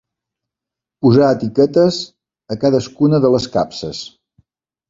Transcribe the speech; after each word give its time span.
Posar 1.05 1.27
etiquetes 1.35 1.99
a 2.57 2.57
cadascuna 2.65 3.23
de 3.27 3.33
les 3.37 3.49
capses. 3.59 4.01